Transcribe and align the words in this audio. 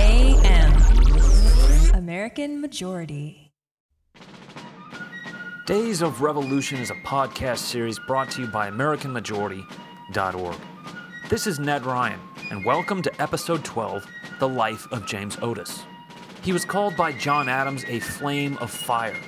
AM. 0.00 0.72
American 1.94 2.60
Majority. 2.62 3.52
Days 5.66 6.00
of 6.00 6.22
Revolution 6.22 6.80
is 6.80 6.90
a 6.90 6.94
podcast 6.94 7.58
series 7.58 7.98
brought 7.98 8.30
to 8.30 8.40
you 8.40 8.48
by 8.48 8.70
AmericanMajority.org. 8.70 10.56
This 11.28 11.46
is 11.46 11.58
Ned 11.58 11.82
Ryun, 11.82 12.18
and 12.50 12.64
welcome 12.64 13.02
to 13.02 13.22
episode 13.22 13.62
12 13.62 14.06
The 14.38 14.48
Life 14.48 14.90
of 14.90 15.06
James 15.06 15.36
Otis. 15.42 15.82
He 16.42 16.54
was 16.54 16.64
called 16.64 16.96
by 16.96 17.12
John 17.12 17.50
Adams 17.50 17.84
a 17.86 18.00
flame 18.00 18.56
of 18.56 18.70
fire, 18.70 19.18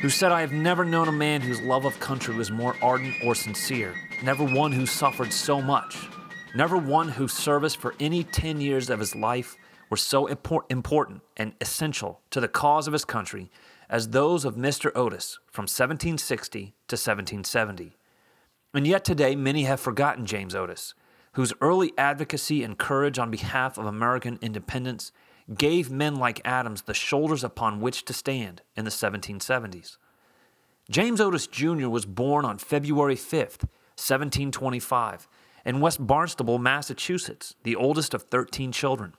who 0.00 0.08
said, 0.08 0.32
I 0.32 0.40
have 0.40 0.52
never 0.52 0.86
known 0.86 1.08
a 1.08 1.12
man 1.12 1.42
whose 1.42 1.60
love 1.60 1.84
of 1.84 2.00
country 2.00 2.34
was 2.34 2.50
more 2.50 2.74
ardent 2.80 3.14
or 3.22 3.34
sincere, 3.34 3.94
never 4.24 4.42
one 4.42 4.72
who 4.72 4.86
suffered 4.86 5.34
so 5.34 5.60
much, 5.60 6.08
never 6.54 6.78
one 6.78 7.08
whose 7.08 7.34
service 7.34 7.74
for 7.74 7.94
any 8.00 8.24
10 8.24 8.62
years 8.62 8.88
of 8.88 8.98
his 8.98 9.14
life 9.14 9.54
were 9.90 9.96
so 9.96 10.26
impor- 10.26 10.70
important 10.70 11.22
and 11.36 11.54
essential 11.60 12.20
to 12.30 12.40
the 12.40 12.48
cause 12.48 12.86
of 12.86 12.92
his 12.92 13.04
country 13.04 13.50
as 13.88 14.10
those 14.10 14.44
of 14.44 14.56
Mr. 14.56 14.90
Otis 14.94 15.38
from 15.50 15.62
1760 15.62 16.60
to 16.60 16.94
1770. 16.94 17.96
And 18.74 18.86
yet 18.86 19.04
today, 19.04 19.36
many 19.36 19.64
have 19.64 19.80
forgotten 19.80 20.26
James 20.26 20.54
Otis, 20.54 20.94
whose 21.32 21.52
early 21.60 21.92
advocacy 21.96 22.62
and 22.62 22.78
courage 22.78 23.18
on 23.18 23.30
behalf 23.30 23.78
of 23.78 23.86
American 23.86 24.38
independence 24.42 25.12
gave 25.54 25.90
men 25.90 26.16
like 26.16 26.40
Adams 26.44 26.82
the 26.82 26.94
shoulders 26.94 27.44
upon 27.44 27.80
which 27.80 28.04
to 28.04 28.12
stand 28.12 28.62
in 28.76 28.84
the 28.84 28.90
1770s. 28.90 29.96
James 30.90 31.20
Otis 31.20 31.46
Jr. 31.46 31.88
was 31.88 32.06
born 32.06 32.44
on 32.44 32.58
February 32.58 33.16
5th, 33.16 33.64
1725, 33.96 35.28
in 35.64 35.80
West 35.80 36.06
Barnstable, 36.06 36.58
Massachusetts, 36.58 37.56
the 37.64 37.76
oldest 37.76 38.14
of 38.14 38.22
13 38.22 38.72
children. 38.72 39.14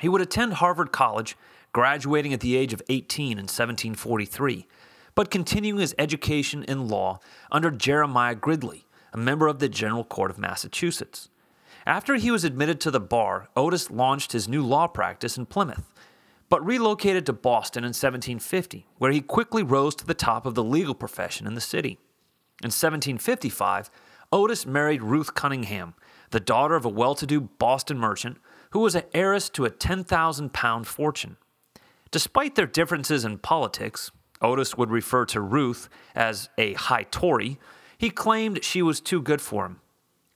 He 0.00 0.08
would 0.08 0.20
attend 0.20 0.54
Harvard 0.54 0.92
College, 0.92 1.36
graduating 1.72 2.32
at 2.32 2.40
the 2.40 2.56
age 2.56 2.72
of 2.72 2.82
18 2.88 3.32
in 3.32 3.44
1743, 3.44 4.66
but 5.14 5.30
continuing 5.30 5.80
his 5.80 5.94
education 5.98 6.64
in 6.64 6.88
law 6.88 7.20
under 7.50 7.70
Jeremiah 7.70 8.34
Gridley, 8.34 8.86
a 9.12 9.18
member 9.18 9.46
of 9.46 9.60
the 9.60 9.68
General 9.68 10.04
Court 10.04 10.30
of 10.30 10.38
Massachusetts. 10.38 11.28
After 11.86 12.16
he 12.16 12.30
was 12.30 12.44
admitted 12.44 12.80
to 12.80 12.90
the 12.90 13.00
bar, 13.00 13.48
Otis 13.56 13.90
launched 13.90 14.32
his 14.32 14.48
new 14.48 14.64
law 14.64 14.86
practice 14.86 15.36
in 15.36 15.46
Plymouth, 15.46 15.92
but 16.48 16.64
relocated 16.64 17.26
to 17.26 17.32
Boston 17.32 17.84
in 17.84 17.88
1750, 17.88 18.86
where 18.98 19.12
he 19.12 19.20
quickly 19.20 19.62
rose 19.62 19.94
to 19.96 20.06
the 20.06 20.14
top 20.14 20.46
of 20.46 20.54
the 20.54 20.64
legal 20.64 20.94
profession 20.94 21.46
in 21.46 21.54
the 21.54 21.60
city. 21.60 21.98
In 22.62 22.68
1755, 22.68 23.90
Otis 24.32 24.66
married 24.66 25.02
Ruth 25.02 25.34
Cunningham, 25.34 25.94
the 26.30 26.40
daughter 26.40 26.74
of 26.74 26.84
a 26.84 26.88
well 26.88 27.14
to 27.14 27.26
do 27.26 27.40
Boston 27.40 27.98
merchant 27.98 28.38
who 28.70 28.80
was 28.80 28.94
an 28.94 29.04
heiress 29.14 29.48
to 29.50 29.64
a 29.64 29.70
10,000 29.70 30.52
pound 30.52 30.86
fortune. 30.86 31.36
Despite 32.10 32.54
their 32.54 32.66
differences 32.66 33.24
in 33.24 33.38
politics, 33.38 34.10
Otis 34.40 34.76
would 34.76 34.90
refer 34.90 35.24
to 35.26 35.40
Ruth 35.40 35.88
as 36.14 36.48
a 36.58 36.74
high 36.74 37.04
Tory, 37.04 37.58
he 37.96 38.10
claimed 38.10 38.64
she 38.64 38.82
was 38.82 39.00
too 39.00 39.22
good 39.22 39.40
for 39.40 39.66
him. 39.66 39.80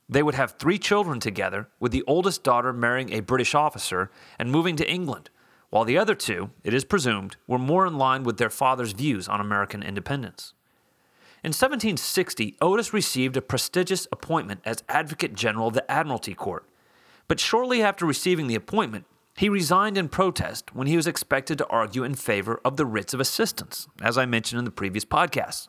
They 0.09 0.23
would 0.23 0.35
have 0.35 0.53
three 0.53 0.79
children 0.79 1.21
together, 1.21 1.69
with 1.79 1.93
the 1.93 2.05
oldest 2.07 2.43
daughter 2.43 2.73
marrying 2.73 3.13
a 3.13 3.21
British 3.21 3.55
officer 3.55 4.11
and 4.39 4.51
moving 4.51 4.77
to 4.77 4.91
England, 4.91 5.31
while 5.71 5.85
the 5.85 5.99
other 5.99 6.15
two, 6.15 6.51
it 6.65 6.73
is 6.73 6.85
presumed, 6.85 7.37
were 7.47 7.59
more 7.59 7.87
in 7.87 7.99
line 7.99 8.23
with 8.23 8.39
their 8.39 8.49
father's 8.49 8.93
views 8.93 9.29
on 9.29 9.41
American 9.41 9.83
independence. 9.83 10.55
In 11.45 11.51
1760, 11.51 12.57
Otis 12.61 12.93
received 12.93 13.37
a 13.37 13.43
prestigious 13.43 14.09
appointment 14.11 14.61
as 14.65 14.83
Advocate 14.89 15.35
General 15.35 15.69
of 15.69 15.75
the 15.75 15.89
Admiralty 15.89 16.35
Court, 16.35 16.65
but 17.29 17.39
shortly 17.39 17.81
after 17.81 18.05
receiving 18.05 18.49
the 18.49 18.57
appointment, 18.57 19.05
he 19.37 19.49
resigned 19.49 19.97
in 19.97 20.09
protest 20.09 20.75
when 20.75 20.89
he 20.89 20.97
was 20.97 21.07
expected 21.07 21.59
to 21.59 21.67
argue 21.69 22.03
in 22.03 22.15
favor 22.15 22.61
of 22.65 22.77
the 22.77 22.85
writs 22.85 23.15
of 23.15 23.21
assistance, 23.21 23.87
as 24.03 24.19
I 24.19 24.27
mentioned 24.27 24.59
in 24.59 24.65
the 24.65 24.73
previous 24.73 25.05
podcast. 25.05 25.69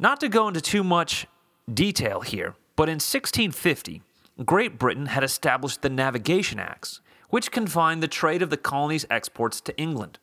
Not 0.00 0.18
to 0.18 0.28
go 0.28 0.48
into 0.48 0.60
too 0.60 0.82
much 0.82 1.28
detail 1.72 2.22
here, 2.22 2.56
but 2.74 2.88
in 2.88 2.94
1650, 2.94 4.02
Great 4.44 4.80
Britain 4.80 5.06
had 5.06 5.22
established 5.22 5.82
the 5.82 5.88
Navigation 5.88 6.58
Acts, 6.58 7.00
which 7.30 7.52
confined 7.52 8.02
the 8.02 8.08
trade 8.08 8.42
of 8.42 8.50
the 8.50 8.56
colony's 8.56 9.06
exports 9.10 9.60
to 9.60 9.76
England. 9.78 10.18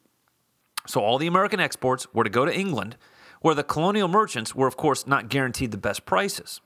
So 0.86 1.00
all 1.00 1.18
the 1.18 1.28
American 1.28 1.62
exports 1.62 2.14
were 2.14 2.26
to 2.26 2.30
go 2.30 2.44
to 2.44 2.54
England, 2.54 2.98
where 3.44 3.54
the 3.54 3.64
colonial 3.64 4.08
merchants 4.08 4.56
were, 4.56 4.68
of 4.68 4.78
course, 4.78 5.06
not 5.06 5.30
guaranteed 5.30 5.70
the 5.72 5.78
best 5.78 6.06
prices. 6.06 6.62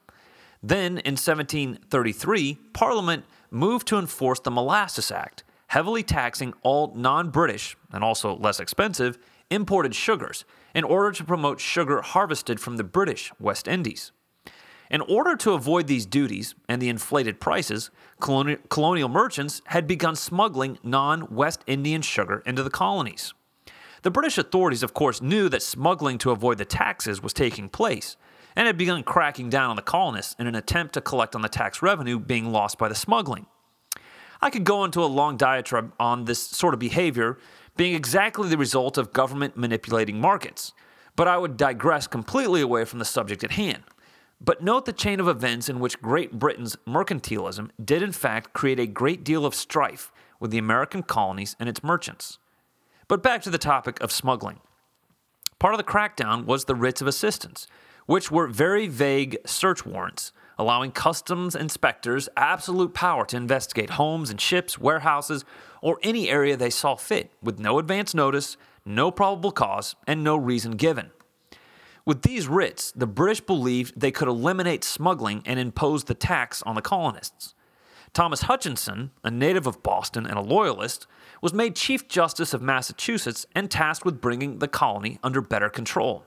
Then, 0.61 0.99
in 0.99 1.15
1733, 1.15 2.59
Parliament 2.71 3.25
moved 3.49 3.87
to 3.87 3.97
enforce 3.97 4.39
the 4.39 4.51
Molasses 4.51 5.11
Act, 5.11 5.43
heavily 5.67 6.03
taxing 6.03 6.53
all 6.61 6.93
non 6.95 7.31
British, 7.31 7.75
and 7.91 8.03
also 8.03 8.37
less 8.37 8.59
expensive, 8.59 9.17
imported 9.49 9.95
sugars 9.95 10.45
in 10.75 10.83
order 10.83 11.11
to 11.11 11.23
promote 11.23 11.59
sugar 11.59 12.01
harvested 12.01 12.59
from 12.59 12.77
the 12.77 12.83
British 12.83 13.31
West 13.39 13.67
Indies. 13.67 14.11
In 14.91 15.01
order 15.01 15.35
to 15.37 15.53
avoid 15.53 15.87
these 15.87 16.05
duties 16.05 16.53
and 16.69 16.79
the 16.79 16.89
inflated 16.89 17.39
prices, 17.39 17.89
colonial, 18.19 19.09
merchants 19.09 19.61
had 19.65 19.87
begun 19.87 20.15
smuggling 20.15 20.77
non 20.83 21.27
West 21.33 21.63
Indian 21.65 22.03
sugar 22.03 22.43
into 22.45 22.61
the 22.61 22.69
colonies. 22.69 23.33
The 24.03 24.11
British 24.11 24.37
authorities, 24.37 24.83
of 24.83 24.93
course, 24.93 25.21
knew 25.21 25.49
that 25.49 25.63
smuggling 25.63 26.17
to 26.19 26.31
avoid 26.31 26.57
the 26.57 26.65
taxes 26.65 27.21
was 27.21 27.33
taking 27.33 27.69
place 27.69 28.15
and 28.55 28.67
had 28.67 28.77
begun 28.77 29.03
cracking 29.03 29.49
down 29.49 29.69
on 29.69 29.75
the 29.75 29.81
colonists 29.81 30.35
in 30.39 30.47
an 30.47 30.55
attempt 30.55 30.93
to 30.95 31.01
collect 31.01 31.35
on 31.35 31.41
the 31.41 31.49
tax 31.49 31.81
revenue 31.81 32.19
being 32.19 32.51
lost 32.51 32.77
by 32.77 32.87
the 32.87 32.95
smuggling. 32.95 33.45
I 34.41 34.49
could 34.49 34.63
go 34.63 34.83
into 34.83 35.03
a 35.03 35.05
long 35.05 35.37
diatribe 35.37 35.93
on 35.99 36.25
this 36.25 36.41
sort 36.41 36.73
of 36.73 36.79
behavior 36.79 37.37
being 37.75 37.93
exactly 37.93 38.49
the 38.49 38.57
result 38.57 38.97
of 38.97 39.13
government 39.13 39.57
manipulating 39.57 40.19
markets, 40.19 40.73
but 41.15 41.27
I 41.27 41.37
would 41.37 41.57
digress 41.57 42.07
completely 42.07 42.61
away 42.61 42.85
from 42.85 42.99
the 42.99 43.05
subject 43.05 43.43
at 43.43 43.51
hand. 43.51 43.83
But 44.39 44.61
note 44.61 44.85
the 44.85 44.93
chain 44.93 45.19
of 45.19 45.27
events 45.27 45.67
in 45.67 45.79
which 45.79 46.01
Great 46.01 46.33
Britain's 46.33 46.75
mercantilism 46.87 47.71
did 47.83 48.03
in 48.03 48.11
fact 48.11 48.53
create 48.53 48.79
a 48.79 48.85
great 48.85 49.23
deal 49.23 49.45
of 49.45 49.55
strife 49.55 50.11
with 50.39 50.51
the 50.51 50.59
American 50.59 51.01
colonies 51.01 51.55
and 51.59 51.67
its 51.67 51.83
merchants. 51.83 52.37
But 53.07 53.23
back 53.23 53.41
to 53.43 53.49
the 53.49 53.57
topic 53.57 54.01
of 54.01 54.11
smuggling. 54.11 54.59
Part 55.59 55.73
of 55.73 55.77
the 55.77 55.83
crackdown 55.83 56.45
was 56.45 56.65
the 56.65 56.75
writs 56.75 56.99
of 56.99 57.07
assistance, 57.07 57.65
which 58.05 58.29
were 58.29 58.47
very 58.47 58.87
vague 58.87 59.37
search 59.45 59.85
warrants, 59.85 60.33
allowing 60.57 60.91
customs 60.91 61.55
inspectors 61.55 62.27
absolute 62.35 62.93
power 62.93 63.25
to 63.27 63.37
investigate 63.37 63.91
homes 63.91 64.29
and 64.29 64.41
ships, 64.41 64.77
warehouses, 64.77 65.45
or 65.81 65.99
any 66.03 66.29
area 66.29 66.57
they 66.57 66.69
saw 66.69 66.95
fit, 66.95 67.31
with 67.41 67.59
no 67.59 67.79
advance 67.79 68.13
notice, 68.13 68.57
no 68.85 69.09
probable 69.09 69.51
cause, 69.51 69.95
and 70.05 70.21
no 70.21 70.35
reason 70.35 70.71
given. 70.73 71.11
With 72.05 72.23
these 72.23 72.49
writs, 72.49 72.91
the 72.91 73.07
British 73.07 73.39
believed 73.39 73.99
they 73.99 74.11
could 74.11 74.27
eliminate 74.27 74.83
smuggling 74.83 75.43
and 75.45 75.59
impose 75.59 76.03
the 76.03 76.13
tax 76.13 76.61
on 76.63 76.75
the 76.75 76.81
colonists. 76.81 77.53
Thomas 78.17 78.41
Hutchinson, 78.41 79.11
a 79.23 79.29
native 79.29 79.67
of 79.67 79.83
Boston 79.83 80.25
and 80.25 80.39
a 80.39 80.41
loyalist, 80.41 81.05
was 81.39 81.53
made 81.53 81.75
Chief 81.75 82.07
Justice 82.07 82.51
of 82.51 82.63
Massachusetts 82.63 83.45
and 83.53 83.69
tasked 83.69 84.05
with 84.05 84.19
bringing 84.19 84.57
the 84.57 84.67
colony 84.67 85.19
under 85.21 85.39
better 85.39 85.69
control. 85.69 86.25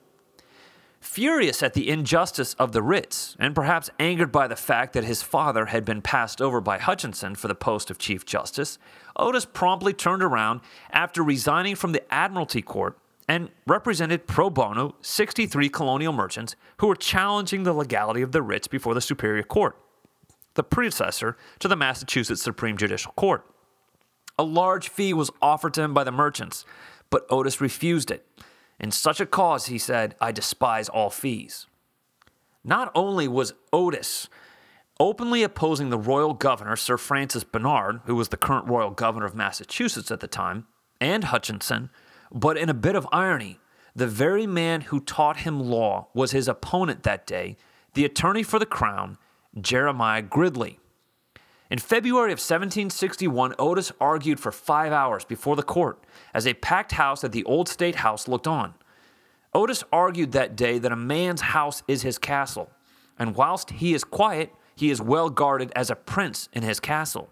Furious 1.01 1.65
at 1.65 1.75
the 1.75 1.89
injustice 1.89 2.55
of 2.61 2.71
the 2.71 2.81
writs, 2.81 3.35
and 3.41 3.57
perhaps 3.57 3.91
angered 3.99 4.31
by 4.31 4.47
the 4.47 4.55
fact 4.55 4.93
that 4.93 5.03
his 5.03 5.25
father 5.25 5.67
had 5.67 5.85
been 5.85 6.01
passed 6.01 6.41
over 6.41 6.61
by 6.61 6.79
Hutchinson 6.79 7.35
for 7.35 7.49
the 7.49 7.57
post 7.57 7.91
of 7.91 7.99
Chief 7.99 8.25
Justice, 8.25 8.79
Otis 9.17 9.45
promptly 9.45 9.93
turned 9.93 10.23
around 10.23 10.61
after 10.93 11.25
resigning 11.25 11.75
from 11.75 11.91
the 11.91 12.15
Admiralty 12.15 12.63
Court 12.63 12.97
and 13.27 13.49
represented 13.67 14.29
pro 14.29 14.49
bono 14.49 14.95
63 15.01 15.69
colonial 15.69 16.13
merchants 16.13 16.55
who 16.77 16.87
were 16.87 16.95
challenging 16.95 17.65
the 17.65 17.73
legality 17.73 18.23
of 18.23 18.31
the 18.31 18.43
writs 18.43 18.69
before 18.69 18.95
the 18.95 19.01
Superior 19.01 19.43
Court, 19.43 19.77
the 20.61 20.65
predecessor 20.65 21.39
to 21.59 21.69
the 21.69 21.75
Massachusetts 21.75 22.43
Supreme 22.43 22.77
Judicial 22.77 23.13
Court. 23.13 23.47
A 24.39 24.43
large 24.43 24.91
fee 24.91 25.15
was 25.15 25.31
offered 25.41 25.73
to 25.73 25.83
him 25.83 25.95
by 25.95 26.05
the 26.05 26.13
merchants, 26.13 26.67
but 27.09 27.25
Otis 27.31 27.63
refused 27.63 28.11
it. 28.11 28.27
In 28.79 28.91
such 28.91 29.21
a 29.21 29.27
cause, 29.27 29.67
he 29.67 29.79
said, 29.79 30.17
I 30.21 30.33
despise 30.33 30.91
all 30.91 31.09
fees. 31.09 31.67
Not 32.63 32.93
only 32.95 33.27
was 33.27 33.55
Otis 33.73 34.29
openly 34.99 35.43
opposing 35.43 35.89
the 35.89 35.97
royal 35.97 36.35
governor, 36.35 36.77
Sir 36.77 36.99
Francis 36.99 37.43
Bernard, 37.43 38.03
who 38.05 38.15
was 38.15 38.29
the 38.29 38.37
current 38.37 38.69
royal 38.69 38.91
governor 38.91 39.25
of 39.25 39.35
Massachusetts 39.35 40.11
at 40.11 40.21
the 40.21 40.29
time, 40.29 40.67
and 41.01 41.25
Hutchinson, 41.25 41.89
but 42.31 42.59
in 42.59 42.69
a 42.69 42.75
bit 42.75 42.97
of 42.97 43.09
irony, 43.11 43.61
the 43.97 44.07
very 44.07 44.47
man 44.47 44.83
who 44.83 45.01
taught 45.01 45.39
him 45.39 45.59
law 45.59 46.09
was 46.13 46.33
his 46.33 46.49
opponent 46.49 47.03
that 47.05 47.27
day, 47.27 47.57
the 47.95 48.05
attorney 48.05 48.43
for 48.43 48.59
the 48.59 48.67
crown, 48.67 49.17
Jeremiah 49.59 50.23
Gridley. 50.23 50.79
In 51.71 51.79
February 51.79 52.33
of 52.33 52.39
1761, 52.39 53.55
Otis 53.59 53.93
argued 54.01 54.41
for 54.41 54.53
five 54.53 54.93
hours 54.93 55.25
before 55.25 55.57
the 55.57 55.63
court 55.63 56.03
as 56.35 56.47
a 56.47 56.55
packed 56.55 56.93
house 56.93 57.23
at 57.25 57.33
the 57.33 57.45
Old 57.45 57.69
State 57.69 57.97
House 57.97 58.29
looked 58.29 58.47
on. 58.47 58.75
Otis 59.55 59.85
argued 59.93 60.33
that 60.33 60.57
day 60.57 60.79
that 60.79 60.93
a 60.93 60.97
man's 60.97 61.41
house 61.41 61.83
is 61.89 62.03
his 62.03 62.19
castle, 62.19 62.71
and 63.19 63.37
whilst 63.37 63.71
he 63.71 63.95
is 63.95 64.05
quiet, 64.05 64.53
he 64.75 64.91
is 64.91 65.01
well 65.01 65.31
guarded 65.31 65.73
as 65.77 65.91
a 65.91 65.97
prince 65.97 66.49
in 66.53 66.63
his 66.63 66.81
castle. 66.81 67.29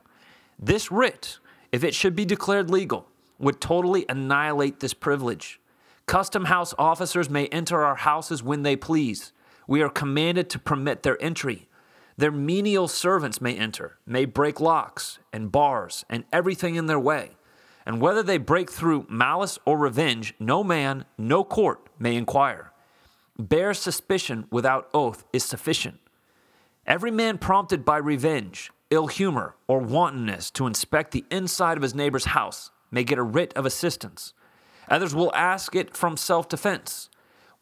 This 0.58 0.90
writ 0.90 1.38
if 1.72 1.84
it 1.84 1.94
should 1.94 2.16
be 2.16 2.24
declared 2.24 2.70
legal, 2.70 3.06
would 3.38 3.60
totally 3.60 4.04
annihilate 4.08 4.80
this 4.80 4.94
privilege. 4.94 5.60
Custom 6.06 6.46
house 6.46 6.74
officers 6.78 7.28
may 7.28 7.46
enter 7.48 7.84
our 7.84 7.96
houses 7.96 8.42
when 8.42 8.62
they 8.62 8.76
please. 8.76 9.32
We 9.66 9.82
are 9.82 9.90
commanded 9.90 10.48
to 10.50 10.58
permit 10.58 11.02
their 11.02 11.22
entry. 11.22 11.68
Their 12.18 12.32
menial 12.32 12.88
servants 12.88 13.40
may 13.40 13.54
enter, 13.54 13.96
may 14.04 14.24
break 14.24 14.60
locks 14.60 15.20
and 15.32 15.52
bars 15.52 16.04
and 16.10 16.24
everything 16.32 16.74
in 16.74 16.86
their 16.86 16.98
way. 16.98 17.36
And 17.86 18.00
whether 18.00 18.24
they 18.24 18.38
break 18.38 18.72
through 18.72 19.06
malice 19.08 19.56
or 19.64 19.78
revenge, 19.78 20.34
no 20.40 20.64
man, 20.64 21.04
no 21.16 21.44
court 21.44 21.88
may 21.96 22.16
inquire. 22.16 22.72
Bare 23.38 23.72
suspicion 23.72 24.48
without 24.50 24.90
oath 24.92 25.24
is 25.32 25.44
sufficient. 25.44 26.00
Every 26.88 27.12
man 27.12 27.38
prompted 27.38 27.84
by 27.84 27.98
revenge, 27.98 28.72
ill 28.90 29.06
humor, 29.06 29.54
or 29.68 29.78
wantonness 29.78 30.50
to 30.52 30.66
inspect 30.66 31.12
the 31.12 31.24
inside 31.30 31.76
of 31.76 31.84
his 31.84 31.94
neighbor's 31.94 32.26
house 32.26 32.72
may 32.90 33.04
get 33.04 33.18
a 33.18 33.22
writ 33.22 33.52
of 33.54 33.64
assistance. 33.64 34.32
Others 34.90 35.14
will 35.14 35.32
ask 35.36 35.76
it 35.76 35.96
from 35.96 36.16
self 36.16 36.48
defense. 36.48 37.10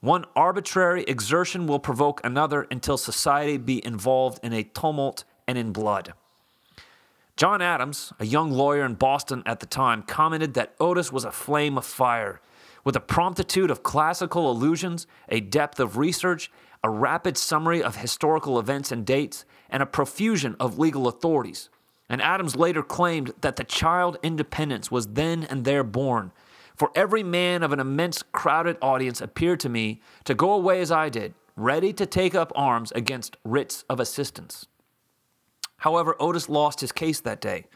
One 0.01 0.25
arbitrary 0.37 1.05
exertion 1.05 1.67
will 1.67 1.79
provoke 1.79 2.21
another 2.23 2.67
until 2.71 2.99
society 2.99 3.57
be 3.57 3.85
involved 3.85 4.41
in 4.43 4.53
a 4.53 4.63
tumult 4.63 5.25
and 5.49 5.57
in 5.57 5.73
blood. 5.73 6.13
John 7.37 7.61
Adams, 7.61 8.13
a 8.19 8.25
young 8.27 8.51
lawyer 8.51 8.85
in 8.85 8.95
Boston 8.95 9.43
at 9.45 9.61
the 9.61 9.67
time, 9.67 10.03
commented 10.03 10.55
that 10.55 10.75
Otis 10.81 11.13
was 11.13 11.25
a 11.25 11.33
flame 11.33 11.77
of 11.77 11.85
fire, 11.85 12.41
with 12.85 12.97
a 12.97 13.01
promptitude 13.01 13.71
of 13.71 13.83
classical 13.83 14.51
allusions, 14.51 15.07
a 15.29 15.41
depth 15.41 15.81
of 15.81 15.97
research, 15.99 16.51
a 16.85 16.89
rapid 16.89 17.37
summary 17.37 17.83
of 17.83 17.97
historical 17.97 18.59
events 18.59 18.93
and 18.93 19.05
dates, 19.05 19.45
and 19.69 19.83
a 19.83 19.87
profusion 19.87 20.57
of 20.61 20.79
legal 20.79 21.09
authorities. 21.09 21.69
And 22.09 22.23
Adams 22.23 22.55
later 22.55 22.83
claimed 22.83 23.33
that 23.41 23.57
the 23.57 23.65
child 23.65 24.19
independence 24.23 24.91
was 24.91 25.09
then 25.09 25.45
and 25.45 25.65
there 25.65 25.83
born, 25.83 26.33
for 26.77 26.91
every 26.95 27.23
man 27.23 27.63
of 27.63 27.73
an 27.73 27.81
immense 27.81 28.23
crowded 28.23 28.77
audience 28.83 29.21
appeared 29.21 29.61
to 29.61 29.69
me 29.69 30.01
to 30.25 30.35
go 30.35 30.53
away 30.53 30.81
as 30.81 30.93
I 30.93 31.09
did, 31.09 31.35
ready 31.57 31.93
to 31.95 32.07
take 32.07 32.35
up 32.35 32.53
arms 32.55 32.93
against 32.93 33.37
writs 33.45 33.85
of 33.89 33.99
assistance. 33.99 34.67
However, 35.79 36.17
Otis 36.21 36.49
lost 36.49 36.81
his 36.81 36.93
case 36.93 37.21
that 37.21 37.41
day, 37.41 37.67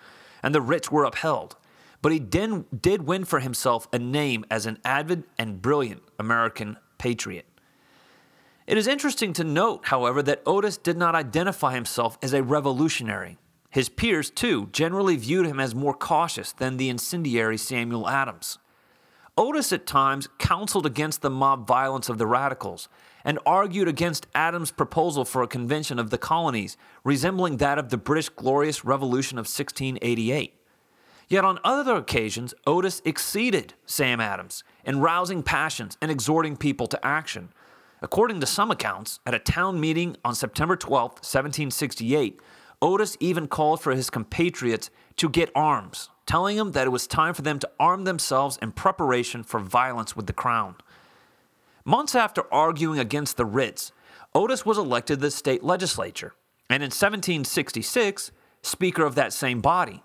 and 0.43 0.55
the 0.55 0.61
writs 0.61 0.91
were 0.91 1.05
upheld. 1.05 1.57
But 2.03 2.13
he 2.13 2.19
did, 2.19 2.81
did 2.81 3.07
win 3.07 3.25
for 3.25 3.41
himself 3.41 3.87
a 3.93 3.99
name 3.99 4.45
as 4.51 4.67
an 4.67 4.79
avid 4.85 5.25
and 5.39 5.61
brilliant 5.61 6.03
American 6.19 6.79
patriot. 6.99 7.47
It 8.67 8.79
is 8.79 8.87
interesting 8.87 9.33
to 9.35 9.45
note, 9.45 9.87
however, 9.87 10.23
that 10.23 10.43
Otis 10.47 10.77
did 10.77 10.97
not 10.97 11.15
identify 11.15 11.75
himself 11.75 12.17
as 12.23 12.33
a 12.33 12.43
revolutionary. 12.43 13.37
His 13.71 13.89
peers, 13.89 14.31
too, 14.31 14.69
generally 14.73 15.17
viewed 15.17 15.47
him 15.47 15.61
as 15.61 15.75
more 15.75 15.95
cautious 15.95 16.53
than 16.53 16.77
the 16.77 16.89
incendiary 16.89 17.59
Samuel 17.59 18.09
Adams. 18.09 18.59
Otis 19.41 19.73
at 19.73 19.87
times 19.87 20.29
counseled 20.37 20.85
against 20.85 21.23
the 21.23 21.31
mob 21.31 21.67
violence 21.67 22.11
of 22.11 22.19
the 22.19 22.27
radicals 22.27 22.91
and 23.25 23.39
argued 23.47 23.89
against 23.89 24.27
Adams' 24.35 24.71
proposal 24.71 25.25
for 25.25 25.43
a 25.43 25.49
convention 25.49 25.99
of 25.99 26.11
the 26.11 26.19
colonies 26.19 26.77
resembling 27.05 27.57
that 27.57 27.79
of 27.79 27.89
the 27.89 27.97
British 27.97 28.29
Glorious 28.29 28.85
Revolution 28.85 29.39
of 29.39 29.45
1688. 29.45 30.53
Yet 31.27 31.43
on 31.43 31.59
other 31.65 31.97
occasions, 31.97 32.53
Otis 32.67 33.01
exceeded 33.07 33.73
Sam 33.87 34.21
Adams 34.21 34.63
in 34.85 35.01
rousing 35.01 35.43
passions 35.43 35.97
and 36.03 36.11
exhorting 36.11 36.59
people 36.59 36.87
to 36.89 37.03
action. 37.03 37.49
According 38.03 38.41
to 38.41 38.47
some 38.47 38.71
accounts, 38.71 39.21
at 39.25 39.33
a 39.33 39.39
town 39.39 39.81
meeting 39.81 40.19
on 40.23 40.35
September 40.35 40.77
12, 40.77 41.13
1768, 41.13 42.39
Otis 42.83 43.17
even 43.21 43.49
called 43.49 43.81
for 43.81 43.95
his 43.95 44.11
compatriots 44.11 44.91
to 45.17 45.31
get 45.31 45.51
arms, 45.55 46.11
telling 46.31 46.57
them 46.57 46.71
that 46.71 46.87
it 46.87 46.91
was 46.91 47.09
time 47.09 47.35
for 47.35 47.43
them 47.43 47.59
to 47.59 47.69
arm 47.81 48.05
themselves 48.05 48.57
in 48.63 48.71
preparation 48.71 49.43
for 49.43 49.59
violence 49.59 50.15
with 50.15 50.29
the 50.29 50.33
crown. 50.33 50.77
Months 51.85 52.15
after 52.15 52.45
arguing 52.55 53.01
against 53.01 53.37
the 53.37 53.45
writs, 53.45 53.91
Otis 54.33 54.65
was 54.65 54.79
elected 54.79 55.19
to 55.19 55.23
the 55.23 55.31
state 55.33 55.65
legislature, 55.65 56.35
and 56.69 56.85
in 56.85 56.87
1766, 56.87 58.31
Speaker 58.63 59.05
of 59.05 59.17
that 59.17 59.33
same 59.33 59.61
body, 59.61 60.05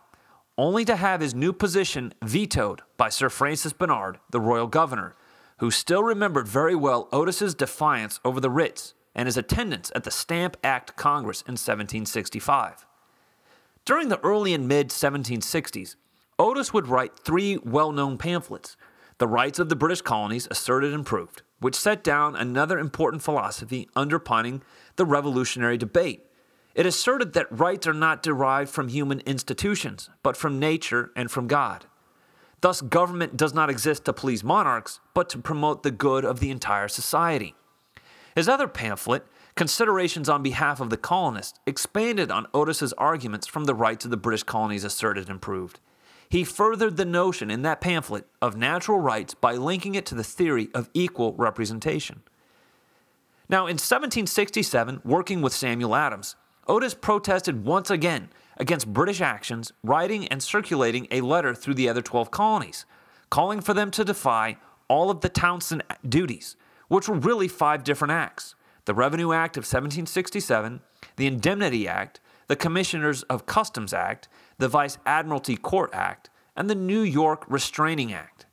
only 0.57 0.83
to 0.83 0.95
have 0.95 1.21
his 1.21 1.35
new 1.35 1.53
position 1.53 2.11
vetoed 2.23 2.81
by 2.97 3.09
Sir 3.09 3.29
Francis 3.29 3.73
Bernard, 3.73 4.17
the 4.31 4.41
royal 4.41 4.65
governor, 4.65 5.15
who 5.59 5.69
still 5.69 6.01
remembered 6.01 6.47
very 6.47 6.73
well 6.73 7.07
Otis's 7.13 7.53
defiance 7.53 8.19
over 8.25 8.39
the 8.39 8.49
writs 8.49 8.95
and 9.13 9.27
his 9.27 9.37
attendance 9.37 9.91
at 9.93 10.05
the 10.05 10.09
Stamp 10.09 10.57
Act 10.63 10.95
Congress 10.95 11.41
in 11.41 11.51
1765. 11.51 12.87
During 13.85 14.09
the 14.09 14.19
early 14.21 14.55
and 14.55 14.67
mid 14.67 14.89
1760s, 14.89 15.97
Otis 16.37 16.73
would 16.73 16.87
write 16.87 17.17
three 17.17 17.57
well 17.57 17.93
known 17.93 18.17
pamphlets 18.17 18.75
The 19.19 19.27
Rights 19.27 19.57
of 19.57 19.69
the 19.69 19.75
British 19.75 20.01
Colonies 20.01 20.49
Asserted 20.51 20.93
and 20.93 21.05
Proved, 21.05 21.43
which 21.59 21.75
set 21.75 22.03
down 22.03 22.35
another 22.35 22.77
important 22.77 23.23
philosophy 23.23 23.87
underpinning 23.95 24.61
the 24.97 25.05
revolutionary 25.05 25.77
debate. 25.77 26.25
It 26.73 26.85
asserted 26.85 27.31
that 27.33 27.57
rights 27.57 27.87
are 27.87 27.93
not 27.93 28.21
derived 28.21 28.69
from 28.69 28.89
human 28.89 29.21
institutions, 29.21 30.09
but 30.23 30.35
from 30.35 30.59
nature 30.59 31.11
and 31.15 31.31
from 31.31 31.47
God. 31.47 31.85
Thus, 32.59 32.81
government 32.81 33.37
does 33.37 33.53
not 33.53 33.69
exist 33.69 34.03
to 34.05 34.11
please 34.11 34.43
monarchs, 34.43 34.99
but 35.13 35.29
to 35.29 35.37
promote 35.37 35.83
the 35.83 35.91
good 35.91 36.25
of 36.25 36.41
the 36.41 36.51
entire 36.51 36.89
society. 36.89 37.55
His 38.35 38.49
other 38.49 38.67
pamphlet, 38.67 39.25
Considerations 39.55 40.27
on 40.27 40.43
Behalf 40.43 40.81
of 40.81 40.89
the 40.89 40.97
Colonists, 40.97 41.61
expanded 41.65 42.29
on 42.29 42.47
Otis's 42.53 42.91
arguments 42.93 43.47
from 43.47 43.63
the 43.63 43.73
rights 43.73 44.03
of 44.03 44.11
the 44.11 44.17
British 44.17 44.43
colonies 44.43 44.83
asserted 44.83 45.29
and 45.29 45.41
proved. 45.41 45.79
He 46.29 46.43
furthered 46.43 46.97
the 46.97 47.05
notion 47.05 47.51
in 47.51 47.61
that 47.61 47.81
pamphlet 47.81 48.27
of 48.41 48.57
natural 48.57 48.99
rights 48.99 49.33
by 49.33 49.53
linking 49.53 49.95
it 49.95 50.05
to 50.07 50.15
the 50.15 50.23
theory 50.23 50.69
of 50.73 50.89
equal 50.93 51.33
representation. 51.33 52.23
Now, 53.47 53.61
in 53.61 53.75
1767, 53.75 55.01
working 55.03 55.41
with 55.41 55.53
Samuel 55.53 55.95
Adams, 55.95 56.35
Otis 56.67 56.95
protested 56.95 57.63
once 57.63 57.91
again 57.91 58.29
against 58.57 58.91
British 58.91 59.21
actions, 59.21 59.71
writing 59.83 60.27
and 60.29 60.41
circulating 60.41 61.07
a 61.11 61.21
letter 61.21 61.53
through 61.53 61.75
the 61.75 61.87
other 61.87 62.01
12 62.01 62.31
colonies, 62.31 62.85
calling 63.29 63.61
for 63.61 63.73
them 63.73 63.91
to 63.91 64.03
defy 64.03 64.57
all 64.87 65.11
of 65.11 65.21
the 65.21 65.29
Townshend 65.29 65.83
duties 66.07 66.55
which 66.87 67.07
were 67.07 67.15
really 67.15 67.47
five 67.47 67.83
different 67.83 68.11
acts 68.11 68.55
the 68.85 68.93
Revenue 68.93 69.33
Act 69.33 69.57
of 69.57 69.61
1767, 69.61 70.79
the 71.15 71.25
Indemnity 71.25 71.87
Act, 71.87 72.19
the 72.45 72.55
Commissioners 72.55 73.23
of 73.23 73.47
Customs 73.47 73.95
Act, 73.95 74.27
the 74.57 74.67
Vice 74.67 74.97
Admiralty 75.05 75.57
Court 75.57 75.89
Act, 75.93 76.29
and 76.55 76.69
the 76.69 76.75
New 76.75 77.01
York 77.01 77.43
Restraining 77.47 78.13
Act. 78.13 78.45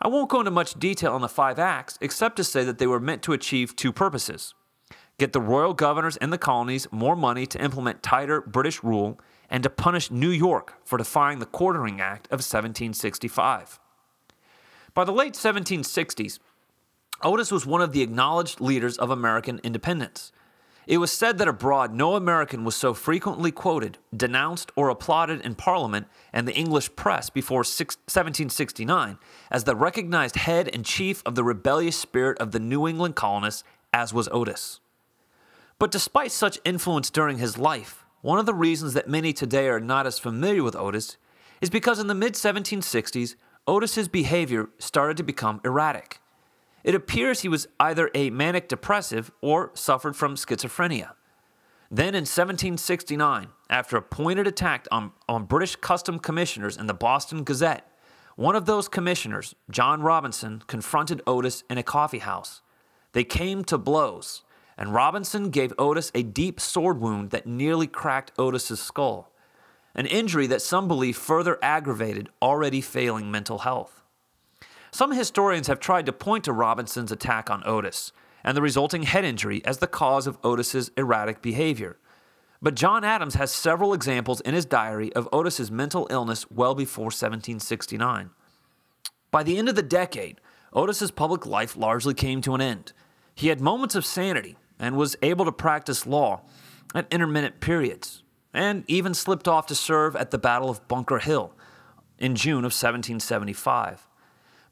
I 0.00 0.08
won't 0.08 0.28
go 0.28 0.40
into 0.40 0.50
much 0.50 0.74
detail 0.74 1.12
on 1.12 1.20
the 1.20 1.28
five 1.28 1.58
acts 1.58 1.98
except 2.00 2.36
to 2.36 2.44
say 2.44 2.64
that 2.64 2.78
they 2.78 2.86
were 2.86 3.00
meant 3.00 3.22
to 3.22 3.32
achieve 3.32 3.76
two 3.76 3.92
purposes 3.92 4.54
get 5.18 5.32
the 5.32 5.40
royal 5.40 5.72
governors 5.74 6.16
and 6.16 6.32
the 6.32 6.38
colonies 6.38 6.88
more 6.90 7.14
money 7.14 7.46
to 7.46 7.62
implement 7.62 8.02
tighter 8.02 8.40
British 8.40 8.82
rule 8.82 9.20
and 9.48 9.62
to 9.62 9.70
punish 9.70 10.10
New 10.10 10.30
York 10.30 10.74
for 10.84 10.98
defying 10.98 11.38
the 11.38 11.46
Quartering 11.46 12.00
Act 12.00 12.26
of 12.26 12.38
1765. 12.38 13.78
By 14.94 15.04
the 15.04 15.12
late 15.12 15.34
1760s, 15.34 16.40
Otis 17.22 17.52
was 17.52 17.64
one 17.64 17.80
of 17.80 17.92
the 17.92 18.02
acknowledged 18.02 18.60
leaders 18.60 18.98
of 18.98 19.10
American 19.10 19.60
independence. 19.62 20.32
It 20.86 20.98
was 20.98 21.12
said 21.12 21.38
that 21.38 21.46
abroad 21.46 21.94
no 21.94 22.16
American 22.16 22.64
was 22.64 22.74
so 22.74 22.92
frequently 22.92 23.52
quoted, 23.52 23.98
denounced, 24.16 24.72
or 24.74 24.88
applauded 24.88 25.40
in 25.42 25.54
Parliament 25.54 26.08
and 26.32 26.46
the 26.46 26.54
English 26.54 26.96
press 26.96 27.30
before 27.30 27.58
1769 27.58 29.18
as 29.50 29.64
the 29.64 29.76
recognized 29.76 30.36
head 30.36 30.68
and 30.74 30.84
chief 30.84 31.22
of 31.24 31.36
the 31.36 31.44
rebellious 31.44 31.96
spirit 31.96 32.38
of 32.38 32.50
the 32.50 32.58
New 32.58 32.88
England 32.88 33.14
colonists, 33.14 33.62
as 33.92 34.12
was 34.12 34.28
Otis. 34.32 34.80
But 35.78 35.92
despite 35.92 36.32
such 36.32 36.58
influence 36.64 37.10
during 37.10 37.38
his 37.38 37.58
life, 37.58 38.04
one 38.20 38.38
of 38.38 38.46
the 38.46 38.54
reasons 38.54 38.94
that 38.94 39.08
many 39.08 39.32
today 39.32 39.68
are 39.68 39.80
not 39.80 40.06
as 40.06 40.18
familiar 40.18 40.62
with 40.64 40.76
Otis 40.76 41.16
is 41.60 41.70
because 41.70 42.00
in 42.00 42.08
the 42.08 42.14
mid 42.14 42.34
1760s, 42.34 43.36
Otis's 43.68 44.08
behavior 44.08 44.68
started 44.78 45.16
to 45.16 45.22
become 45.22 45.60
erratic. 45.64 46.21
It 46.84 46.94
appears 46.94 47.40
he 47.40 47.48
was 47.48 47.68
either 47.78 48.10
a 48.14 48.30
manic 48.30 48.68
depressive 48.68 49.30
or 49.40 49.70
suffered 49.74 50.16
from 50.16 50.34
schizophrenia. 50.34 51.12
Then 51.90 52.14
in 52.14 52.22
1769, 52.22 53.48
after 53.68 53.96
a 53.96 54.02
pointed 54.02 54.46
attack 54.46 54.86
on, 54.90 55.12
on 55.28 55.44
British 55.44 55.76
custom 55.76 56.18
commissioners 56.18 56.76
in 56.76 56.86
the 56.86 56.94
Boston 56.94 57.44
Gazette, 57.44 57.86
one 58.34 58.56
of 58.56 58.64
those 58.64 58.88
commissioners, 58.88 59.54
John 59.70 60.00
Robinson, 60.00 60.62
confronted 60.66 61.20
Otis 61.26 61.64
in 61.68 61.76
a 61.76 61.82
coffee 61.82 62.18
house. 62.18 62.62
They 63.12 63.24
came 63.24 63.62
to 63.64 63.76
blows, 63.76 64.42
and 64.78 64.94
Robinson 64.94 65.50
gave 65.50 65.74
Otis 65.78 66.10
a 66.14 66.22
deep 66.22 66.58
sword 66.58 66.98
wound 66.98 67.30
that 67.30 67.46
nearly 67.46 67.86
cracked 67.86 68.32
Otis's 68.38 68.80
skull, 68.80 69.30
an 69.94 70.06
injury 70.06 70.46
that 70.46 70.62
some 70.62 70.88
believe 70.88 71.16
further 71.16 71.58
aggravated 71.62 72.30
already 72.40 72.80
failing 72.80 73.30
mental 73.30 73.58
health. 73.58 74.01
Some 74.94 75.12
historians 75.12 75.68
have 75.68 75.80
tried 75.80 76.04
to 76.04 76.12
point 76.12 76.44
to 76.44 76.52
Robinson's 76.52 77.10
attack 77.10 77.48
on 77.48 77.62
Otis 77.64 78.12
and 78.44 78.54
the 78.54 78.60
resulting 78.60 79.04
head 79.04 79.24
injury 79.24 79.64
as 79.64 79.78
the 79.78 79.86
cause 79.86 80.26
of 80.26 80.36
Otis's 80.44 80.90
erratic 80.98 81.40
behavior. 81.40 81.96
But 82.60 82.74
John 82.74 83.02
Adams 83.02 83.34
has 83.34 83.50
several 83.50 83.94
examples 83.94 84.42
in 84.42 84.52
his 84.52 84.66
diary 84.66 85.10
of 85.14 85.30
Otis's 85.32 85.70
mental 85.70 86.06
illness 86.10 86.50
well 86.50 86.74
before 86.74 87.06
1769. 87.06 88.30
By 89.30 89.42
the 89.42 89.56
end 89.56 89.70
of 89.70 89.76
the 89.76 89.82
decade, 89.82 90.42
Otis's 90.74 91.10
public 91.10 91.46
life 91.46 91.74
largely 91.74 92.12
came 92.12 92.42
to 92.42 92.54
an 92.54 92.60
end. 92.60 92.92
He 93.34 93.48
had 93.48 93.62
moments 93.62 93.94
of 93.94 94.04
sanity 94.04 94.56
and 94.78 94.96
was 94.96 95.16
able 95.22 95.46
to 95.46 95.52
practice 95.52 96.06
law 96.06 96.42
at 96.94 97.10
intermittent 97.10 97.60
periods, 97.60 98.22
and 98.52 98.84
even 98.88 99.14
slipped 99.14 99.48
off 99.48 99.66
to 99.66 99.74
serve 99.74 100.14
at 100.16 100.30
the 100.30 100.38
Battle 100.38 100.68
of 100.68 100.86
Bunker 100.86 101.18
Hill 101.18 101.54
in 102.18 102.34
June 102.36 102.58
of 102.58 102.74
1775. 102.74 104.06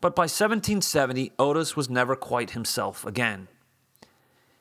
But 0.00 0.16
by 0.16 0.22
1770, 0.22 1.32
Otis 1.38 1.76
was 1.76 1.90
never 1.90 2.16
quite 2.16 2.50
himself 2.52 3.04
again. 3.04 3.48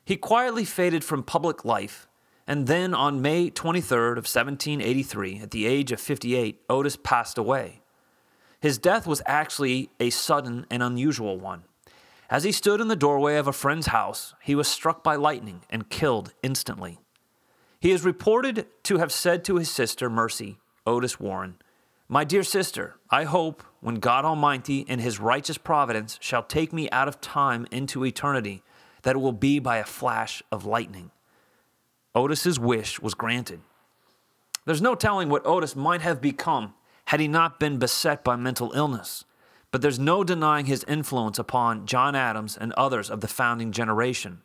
He 0.04 0.16
quietly 0.16 0.64
faded 0.64 1.04
from 1.04 1.22
public 1.22 1.64
life, 1.64 2.08
and 2.46 2.66
then 2.66 2.94
on 2.94 3.22
May 3.22 3.50
23rd 3.50 4.12
of 4.12 4.26
1783, 4.26 5.40
at 5.40 5.50
the 5.50 5.66
age 5.66 5.92
of 5.92 6.00
58, 6.00 6.60
Otis 6.68 6.96
passed 6.96 7.38
away. 7.38 7.80
His 8.60 8.76
death 8.76 9.06
was 9.06 9.22
actually 9.24 9.90
a 9.98 10.10
sudden 10.10 10.66
and 10.70 10.82
unusual 10.82 11.38
one. 11.38 11.64
As 12.28 12.44
he 12.44 12.52
stood 12.52 12.80
in 12.80 12.88
the 12.88 12.96
doorway 12.96 13.36
of 13.36 13.46
a 13.46 13.52
friend's 13.52 13.86
house, 13.86 14.34
he 14.42 14.54
was 14.54 14.68
struck 14.68 15.02
by 15.02 15.16
lightning 15.16 15.62
and 15.70 15.88
killed 15.88 16.32
instantly. 16.42 16.98
He 17.80 17.92
is 17.92 18.04
reported 18.04 18.66
to 18.84 18.98
have 18.98 19.10
said 19.10 19.42
to 19.44 19.56
his 19.56 19.70
sister, 19.70 20.10
Mercy, 20.10 20.58
Otis 20.86 21.18
Warren, 21.18 21.56
My 22.08 22.24
dear 22.24 22.42
sister, 22.42 22.96
I 23.10 23.24
hope, 23.24 23.64
when 23.80 23.96
God 23.96 24.24
Almighty 24.24 24.80
in 24.80 24.98
his 24.98 25.20
righteous 25.20 25.58
providence 25.58 26.18
shall 26.20 26.42
take 26.42 26.72
me 26.72 26.88
out 26.90 27.08
of 27.08 27.20
time 27.20 27.66
into 27.70 28.04
eternity, 28.04 28.62
that 29.02 29.16
it 29.16 29.20
will 29.20 29.32
be 29.32 29.58
by 29.58 29.78
a 29.78 29.84
flash 29.84 30.42
of 30.52 30.66
lightning. 30.66 31.10
Otis's 32.14 32.58
wish 32.58 33.00
was 33.00 33.14
granted. 33.14 33.60
There's 34.66 34.82
no 34.82 34.94
telling 34.94 35.28
what 35.28 35.46
Otis 35.46 35.74
might 35.74 36.02
have 36.02 36.20
become 36.20 36.74
had 37.06 37.20
he 37.20 37.28
not 37.28 37.58
been 37.58 37.78
beset 37.78 38.22
by 38.22 38.36
mental 38.36 38.72
illness, 38.74 39.24
but 39.70 39.82
there's 39.82 39.98
no 39.98 40.22
denying 40.22 40.66
his 40.66 40.84
influence 40.84 41.38
upon 41.38 41.86
John 41.86 42.14
Adams 42.14 42.56
and 42.56 42.72
others 42.74 43.10
of 43.10 43.20
the 43.20 43.28
founding 43.28 43.72
generation 43.72 44.42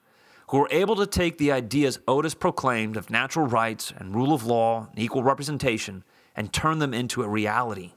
who 0.49 0.59
were 0.59 0.69
able 0.71 0.95
to 0.95 1.07
take 1.07 1.37
the 1.37 1.51
ideas 1.51 1.99
Otis 2.07 2.35
proclaimed 2.35 2.97
of 2.97 3.09
natural 3.09 3.47
rights 3.47 3.91
and 3.97 4.15
rule 4.15 4.33
of 4.33 4.45
law 4.45 4.87
and 4.91 4.99
equal 4.99 5.23
representation 5.23 6.03
and 6.35 6.53
turn 6.53 6.79
them 6.79 6.93
into 6.93 7.23
a 7.23 7.27
reality. 7.27 7.93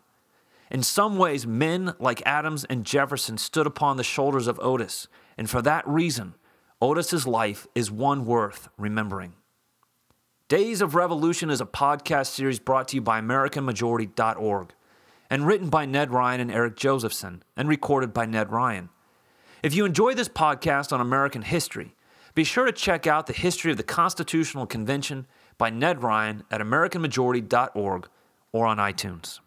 In 0.70 0.82
some 0.82 1.16
ways, 1.16 1.46
men 1.46 1.94
like 1.98 2.22
Adams 2.26 2.64
and 2.64 2.84
Jefferson 2.84 3.38
stood 3.38 3.66
upon 3.66 3.96
the 3.96 4.04
shoulders 4.04 4.46
of 4.46 4.60
Otis, 4.60 5.08
and 5.36 5.48
for 5.48 5.62
that 5.62 5.86
reason, 5.88 6.34
Otis's 6.80 7.26
life 7.26 7.66
is 7.74 7.90
one 7.90 8.26
worth 8.26 8.68
remembering. 8.76 9.32
Days 10.48 10.80
of 10.80 10.94
Revolution 10.94 11.50
is 11.50 11.60
a 11.60 11.66
podcast 11.66 12.28
series 12.28 12.58
brought 12.58 12.88
to 12.88 12.96
you 12.96 13.02
by 13.02 13.20
AmericanMajority.org 13.20 14.72
and 15.30 15.46
written 15.46 15.68
by 15.68 15.84
Ned 15.84 16.10
Ryun 16.10 16.40
and 16.40 16.50
Eric 16.50 16.76
Josephson 16.76 17.42
and 17.56 17.68
recorded 17.68 18.14
by 18.14 18.26
Ned 18.26 18.48
Ryun. 18.48 18.88
If 19.62 19.74
you 19.74 19.84
enjoy 19.84 20.14
this 20.14 20.28
podcast 20.28 20.92
on 20.92 21.00
American 21.00 21.42
history, 21.42 21.96
be 22.34 22.44
sure 22.44 22.64
to 22.64 22.72
check 22.72 23.06
out 23.06 23.26
the 23.26 23.32
history 23.32 23.70
of 23.72 23.76
the 23.76 23.82
Constitutional 23.82 24.66
Convention 24.66 25.26
by 25.58 25.70
Ned 25.70 25.98
Ryun 25.98 26.42
at 26.50 26.60
AmericanMajority.org 26.60 28.08
or 28.52 28.66
on 28.66 28.76
iTunes. 28.78 29.40